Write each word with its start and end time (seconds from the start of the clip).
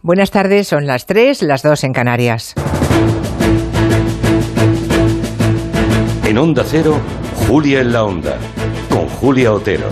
Buenas 0.00 0.30
tardes, 0.30 0.68
son 0.68 0.86
las 0.86 1.06
3, 1.06 1.42
las 1.42 1.64
2 1.64 1.82
en 1.82 1.92
Canarias. 1.92 2.54
En 6.24 6.38
Onda 6.38 6.62
Cero, 6.64 7.00
Julia 7.48 7.80
en 7.80 7.92
la 7.92 8.04
Onda, 8.04 8.36
con 8.88 9.08
Julia 9.08 9.52
Otero. 9.52 9.88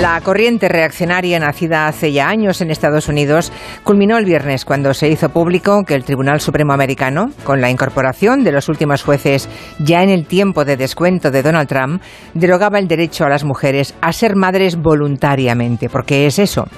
La 0.00 0.20
corriente 0.20 0.68
reaccionaria 0.68 1.40
nacida 1.40 1.88
hace 1.88 2.12
ya 2.12 2.28
años 2.28 2.60
en 2.60 2.70
Estados 2.70 3.08
Unidos 3.08 3.50
culminó 3.82 4.16
el 4.16 4.24
viernes 4.24 4.64
cuando 4.64 4.94
se 4.94 5.08
hizo 5.08 5.30
público 5.30 5.82
que 5.84 5.94
el 5.94 6.04
Tribunal 6.04 6.40
Supremo 6.40 6.72
americano, 6.72 7.30
con 7.42 7.60
la 7.60 7.70
incorporación 7.70 8.44
de 8.44 8.52
los 8.52 8.68
últimos 8.68 9.02
jueces 9.02 9.48
ya 9.80 10.04
en 10.04 10.10
el 10.10 10.26
tiempo 10.26 10.64
de 10.64 10.76
descuento 10.76 11.32
de 11.32 11.42
Donald 11.42 11.68
Trump, 11.68 12.00
derogaba 12.34 12.78
el 12.78 12.86
derecho 12.86 13.24
a 13.24 13.28
las 13.28 13.42
mujeres 13.42 13.94
a 14.00 14.12
ser 14.12 14.36
madres 14.36 14.76
voluntariamente, 14.76 15.88
porque 15.88 16.26
es 16.26 16.38
eso, 16.38 16.68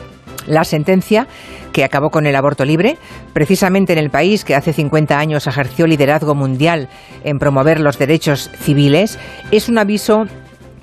la 0.46 0.64
sentencia 0.64 1.26
que 1.72 1.84
acabó 1.84 2.10
con 2.10 2.26
el 2.26 2.36
aborto 2.36 2.64
libre, 2.64 2.96
precisamente 3.32 3.92
en 3.92 3.98
el 3.98 4.10
país 4.10 4.44
que 4.44 4.54
hace 4.54 4.72
50 4.72 5.18
años 5.18 5.46
ejerció 5.46 5.86
liderazgo 5.86 6.34
mundial 6.34 6.88
en 7.24 7.38
promover 7.38 7.80
los 7.80 7.98
derechos 7.98 8.50
civiles, 8.58 9.18
es 9.50 9.68
un 9.68 9.78
aviso 9.78 10.24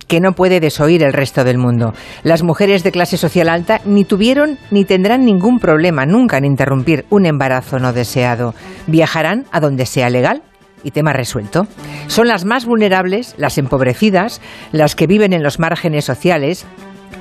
que 0.07 0.20
no 0.20 0.33
puede 0.33 0.59
desoír 0.59 1.03
el 1.03 1.13
resto 1.13 1.44
del 1.44 1.57
mundo. 1.57 1.94
Las 2.23 2.44
mujeres 2.44 2.83
de 2.83 2.91
clase 2.91 3.17
social 3.17 3.49
alta 3.49 3.81
ni 3.85 4.05
tuvieron 4.05 4.57
ni 4.71 4.85
tendrán 4.85 5.25
ningún 5.25 5.59
problema 5.59 6.05
nunca 6.05 6.38
en 6.38 6.45
interrumpir 6.45 7.05
un 7.09 7.25
embarazo 7.25 7.80
no 7.80 7.94
deseado. 7.94 8.53
Viajarán 8.88 9.45
a 9.52 9.59
donde 9.59 9.85
sea 9.85 10.09
legal 10.09 10.44
y 10.83 10.91
tema 10.91 11.13
resuelto. 11.13 11.67
Son 12.08 12.27
las 12.27 12.45
más 12.45 12.66
vulnerables, 12.66 13.33
las 13.38 13.58
empobrecidas, 13.58 14.39
las 14.72 14.95
que 14.95 15.08
viven 15.08 15.33
en 15.33 15.41
los 15.41 15.59
márgenes 15.59 16.05
sociales, 16.05 16.66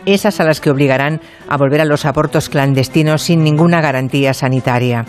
esas 0.06 0.40
a 0.40 0.44
las 0.44 0.60
que 0.60 0.70
obligarán 0.70 1.20
a 1.48 1.56
volver 1.56 1.80
a 1.80 1.84
los 1.84 2.04
abortos 2.04 2.48
clandestinos 2.48 3.22
sin 3.22 3.42
ninguna 3.42 3.80
garantía 3.80 4.34
sanitaria. 4.34 5.04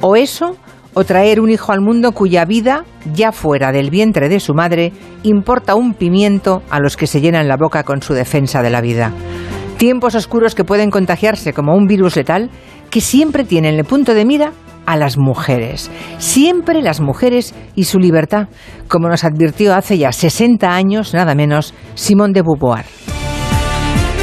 O 0.00 0.16
eso 0.16 0.56
o 0.94 1.04
traer 1.04 1.40
un 1.40 1.50
hijo 1.50 1.72
al 1.72 1.80
mundo 1.80 2.12
cuya 2.12 2.44
vida, 2.44 2.84
ya 3.14 3.30
fuera 3.30 3.70
del 3.70 3.90
vientre 3.90 4.28
de 4.28 4.40
su 4.40 4.54
madre, 4.54 4.92
importa 5.22 5.74
un 5.74 5.94
pimiento 5.94 6.62
a 6.70 6.80
los 6.80 6.96
que 6.96 7.06
se 7.06 7.20
llenan 7.20 7.46
la 7.46 7.56
boca 7.56 7.84
con 7.84 8.02
su 8.02 8.14
defensa 8.14 8.62
de 8.62 8.70
la 8.70 8.80
vida. 8.80 9.12
Tiempos 9.76 10.16
oscuros 10.16 10.56
que 10.56 10.64
pueden 10.64 10.90
contagiarse 10.90 11.52
como 11.52 11.76
un 11.76 11.86
virus 11.86 12.16
letal 12.16 12.50
que 12.90 13.00
siempre 13.00 13.44
tienen 13.44 13.76
el 13.76 13.84
punto 13.84 14.12
de 14.12 14.24
mira 14.24 14.52
a 14.86 14.96
las 14.96 15.18
mujeres. 15.18 15.90
Siempre 16.18 16.82
las 16.82 17.00
mujeres 17.00 17.54
y 17.76 17.84
su 17.84 17.98
libertad, 17.98 18.48
como 18.88 19.08
nos 19.08 19.22
advirtió 19.22 19.74
hace 19.74 19.98
ya 19.98 20.10
60 20.10 20.74
años, 20.74 21.14
nada 21.14 21.34
menos, 21.34 21.74
Simón 21.94 22.32
de 22.32 22.42
Beauvoir. 22.42 22.86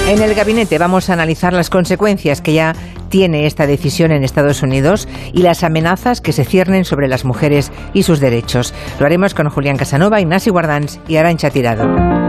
En 0.07 0.21
el 0.21 0.35
gabinete 0.35 0.77
vamos 0.77 1.09
a 1.09 1.13
analizar 1.13 1.51
las 1.51 1.71
consecuencias 1.71 2.39
que 2.39 2.53
ya 2.53 2.75
tiene 3.09 3.47
esta 3.47 3.65
decisión 3.65 4.11
en 4.11 4.23
Estados 4.23 4.61
Unidos 4.61 5.07
y 5.33 5.41
las 5.41 5.63
amenazas 5.63 6.21
que 6.21 6.31
se 6.31 6.45
ciernen 6.45 6.85
sobre 6.85 7.07
las 7.07 7.25
mujeres 7.25 7.71
y 7.93 8.03
sus 8.03 8.19
derechos. 8.19 8.71
Lo 8.99 9.07
haremos 9.07 9.33
con 9.33 9.49
Julián 9.49 9.77
Casanova, 9.77 10.21
Ignacio 10.21 10.51
Guardans 10.51 10.99
y 11.07 11.15
Arancha 11.15 11.49
Tirado. 11.49 12.24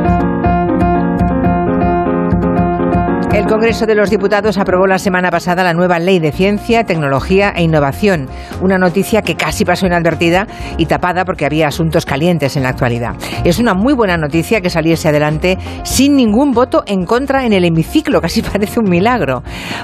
El 3.36 3.44
Congreso 3.44 3.84
de 3.84 3.94
los 3.94 4.08
Diputados 4.08 4.56
aprobó 4.56 4.86
la 4.86 4.98
semana 4.98 5.30
pasada 5.30 5.62
la 5.62 5.74
nueva 5.74 5.98
Ley 5.98 6.20
de 6.20 6.32
Ciencia, 6.32 6.84
Tecnología 6.84 7.52
e 7.54 7.64
Innovación, 7.64 8.30
una 8.62 8.78
noticia 8.78 9.20
que 9.20 9.34
casi 9.34 9.66
pasó 9.66 9.84
inadvertida 9.84 10.46
y 10.78 10.86
tapada 10.86 11.26
porque 11.26 11.44
había 11.44 11.68
asuntos 11.68 12.06
calientes 12.06 12.56
en 12.56 12.62
la 12.62 12.70
actualidad. 12.70 13.14
Es 13.44 13.58
una 13.58 13.74
muy 13.74 13.92
buena 13.92 14.16
noticia 14.16 14.62
que 14.62 14.70
saliese 14.70 15.10
adelante 15.10 15.58
sin 15.82 16.16
ningún 16.16 16.52
voto 16.52 16.82
en 16.86 17.04
contra 17.04 17.44
en 17.44 17.52
el 17.52 17.66
hemiciclo, 17.66 18.22
casi 18.22 18.40
parece 18.52 18.80
un 18.80 18.88
milagro. 18.88 19.42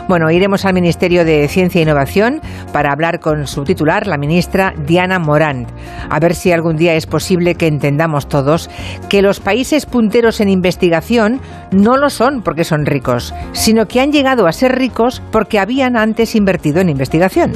Bueno, 0.09 0.31
iremos 0.31 0.65
al 0.65 0.73
Ministerio 0.73 1.23
de 1.27 1.47
Ciencia 1.47 1.81
e 1.81 1.83
Innovación 1.83 2.41
para 2.73 2.91
hablar 2.91 3.21
con 3.21 3.47
su 3.47 3.65
titular, 3.65 4.07
la 4.07 4.17
ministra 4.17 4.73
Diana 4.87 5.19
Morant, 5.19 5.69
a 6.09 6.19
ver 6.21 6.35
si 6.35 6.53
algún 6.53 6.77
día 6.77 6.95
es 6.95 7.05
posible 7.05 7.55
que 7.57 7.67
entendamos 7.67 8.29
todos 8.29 8.71
que 9.11 9.21
los 9.21 9.41
países 9.41 9.85
punteros 9.85 10.41
en 10.41 10.49
investigación 10.49 11.43
no 11.71 11.99
lo 11.99 12.09
son 12.09 12.41
porque 12.41 12.65
son 12.65 12.87
ricos, 12.87 13.35
sino 13.53 13.87
que 13.87 14.01
han 14.01 14.13
llegado 14.13 14.47
a 14.47 14.53
ser 14.53 14.77
ricos 14.77 15.23
porque 15.31 15.59
habían 15.59 15.97
antes 15.97 16.35
invertido 16.35 16.81
en 16.81 16.89
investigación. 16.89 17.53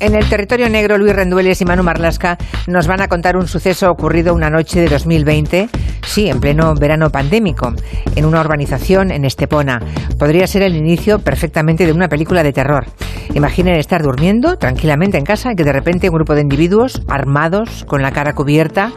En 0.00 0.14
el 0.14 0.26
territorio 0.30 0.70
negro, 0.70 0.96
Luis 0.96 1.14
Rendueles 1.14 1.60
y 1.60 1.66
Manu 1.66 1.82
Marlasca 1.82 2.38
nos 2.66 2.86
van 2.86 3.02
a 3.02 3.08
contar 3.08 3.36
un 3.36 3.46
suceso 3.46 3.90
ocurrido 3.90 4.32
una 4.32 4.48
noche 4.48 4.80
de 4.80 4.88
2020, 4.88 5.68
sí, 6.06 6.26
en 6.26 6.40
pleno 6.40 6.74
verano 6.74 7.10
pandémico, 7.10 7.74
en 8.16 8.24
una 8.24 8.40
urbanización 8.40 9.10
en 9.10 9.26
Estepona. 9.26 9.78
Podría 10.18 10.46
ser 10.46 10.62
el 10.62 10.74
inicio 10.74 11.18
perfectamente 11.18 11.84
de 11.84 11.92
una 11.92 12.08
película 12.08 12.42
de 12.42 12.54
terror. 12.54 12.86
Imaginen 13.34 13.74
estar 13.74 14.02
durmiendo 14.02 14.56
tranquilamente 14.56 15.18
en 15.18 15.24
casa 15.24 15.52
y 15.52 15.54
que 15.54 15.64
de 15.64 15.72
repente 15.72 16.08
un 16.08 16.14
grupo 16.14 16.34
de 16.34 16.40
individuos 16.40 17.02
armados, 17.06 17.84
con 17.84 18.00
la 18.00 18.10
cara 18.10 18.32
cubierta, 18.32 18.92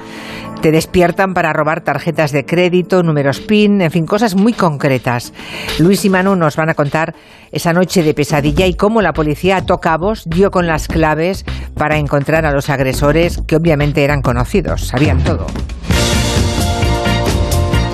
te 0.64 0.72
despiertan 0.72 1.34
para 1.34 1.52
robar 1.52 1.82
tarjetas 1.82 2.32
de 2.32 2.46
crédito, 2.46 3.04
números 3.04 3.42
PIN, 3.42 3.82
en 3.82 3.92
fin, 3.92 4.06
cosas 4.06 4.34
muy 4.34 4.54
concretas. 4.54 5.34
Luis 5.78 6.06
y 6.06 6.10
Manu 6.10 6.38
nos 6.38 6.56
van 6.56 6.70
a 6.70 6.74
contar 6.74 7.14
esa 7.52 7.74
noche 7.74 8.02
de 8.02 8.14
pesadilla 8.14 8.66
y 8.66 8.74
cómo 8.74 9.02
la 9.02 9.12
policía 9.12 9.58
a 9.58 9.66
tocabos 9.66 10.24
dio 10.26 10.52
con 10.52 10.66
las 10.66 10.88
claves 10.88 11.44
para 11.76 11.98
encontrar 11.98 12.46
a 12.46 12.54
los 12.54 12.70
agresores 12.70 13.42
que 13.46 13.58
obviamente 13.58 14.06
eran 14.06 14.22
conocidos, 14.22 14.88
sabían 14.88 15.22
todo. 15.26 15.48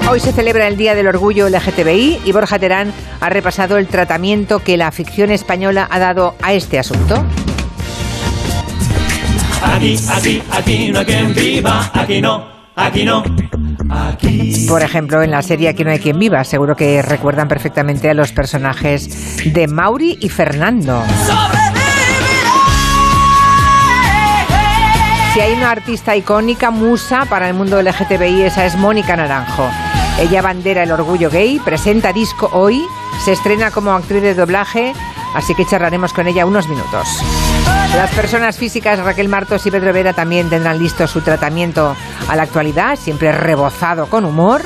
Hoy 0.07 0.19
se 0.19 0.31
celebra 0.31 0.67
el 0.67 0.77
Día 0.77 0.93
del 0.93 1.07
Orgullo 1.07 1.49
LGTBI 1.49 2.19
y 2.23 2.31
Borja 2.31 2.59
Terán 2.59 2.93
ha 3.19 3.29
repasado 3.29 3.79
el 3.79 3.87
tratamiento 3.87 4.59
que 4.59 4.77
la 4.77 4.91
ficción 4.91 5.31
española 5.31 5.87
ha 5.89 5.97
dado 5.97 6.35
a 6.43 6.53
este 6.53 6.77
asunto. 6.77 7.25
Aquí, 9.63 9.97
aquí, 10.07 10.43
aquí 10.51 10.91
no 10.91 10.99
hay 10.99 11.05
quien 11.05 11.33
viva, 11.33 11.89
aquí 11.95 12.21
no. 12.21 12.58
Aquí 12.79 13.03
no. 13.03 13.23
Aquí. 13.89 14.65
Por 14.67 14.81
ejemplo, 14.81 15.21
en 15.21 15.31
la 15.31 15.41
serie 15.41 15.69
Aquí 15.69 15.83
no 15.83 15.91
hay 15.91 15.99
quien 15.99 16.17
viva, 16.17 16.43
seguro 16.43 16.75
que 16.75 17.01
recuerdan 17.01 17.47
perfectamente 17.47 18.09
a 18.09 18.13
los 18.13 18.31
personajes 18.31 19.43
de 19.53 19.67
Mauri 19.67 20.17
y 20.21 20.29
Fernando. 20.29 21.03
Si 25.33 25.39
hay 25.41 25.53
una 25.53 25.71
artista 25.71 26.15
icónica, 26.15 26.71
musa 26.71 27.25
para 27.29 27.47
el 27.47 27.53
mundo 27.53 27.81
LGTBI, 27.81 28.43
esa 28.43 28.65
es 28.65 28.75
Mónica 28.75 29.15
Naranjo. 29.15 29.69
Ella 30.19 30.41
bandera 30.41 30.83
el 30.83 30.91
orgullo 30.91 31.29
gay, 31.29 31.59
presenta 31.59 32.13
disco 32.13 32.49
hoy, 32.53 32.81
se 33.23 33.33
estrena 33.33 33.71
como 33.71 33.91
actriz 33.91 34.21
de 34.21 34.33
doblaje, 34.33 34.93
así 35.35 35.53
que 35.53 35.65
charlaremos 35.65 36.13
con 36.13 36.27
ella 36.27 36.45
unos 36.45 36.67
minutos. 36.67 37.07
Las 37.95 38.11
personas 38.11 38.57
físicas 38.57 38.99
Raquel 38.99 39.27
Martos 39.27 39.65
y 39.65 39.71
Pedro 39.71 39.91
Vera 39.91 40.13
también 40.13 40.49
tendrán 40.49 40.79
listo 40.79 41.07
su 41.07 41.21
tratamiento 41.21 41.95
a 42.27 42.35
la 42.35 42.43
actualidad, 42.43 42.95
siempre 42.97 43.31
rebozado 43.31 44.07
con 44.07 44.25
humor. 44.25 44.61